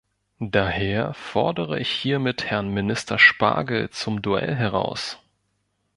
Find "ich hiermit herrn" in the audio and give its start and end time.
1.79-2.69